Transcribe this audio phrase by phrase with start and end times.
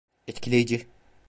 [0.27, 0.87] Etkileyici.